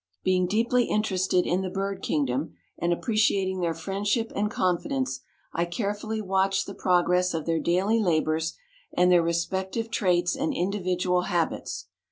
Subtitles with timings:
[0.23, 5.19] Being deeply interested in the bird kingdom, and appreciating their friendship and confidence,
[5.53, 8.57] I carefully watched the progress of their daily labors
[8.97, 11.85] and their respective traits and individual habits.